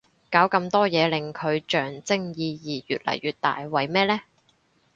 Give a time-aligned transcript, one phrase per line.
[0.31, 4.21] 搞咁多嘢令佢象徵意義越嚟越大為乜呢